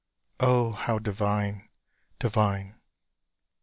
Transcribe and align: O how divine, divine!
O 0.39 0.71
how 0.71 0.97
divine, 0.97 1.69
divine! 2.17 2.81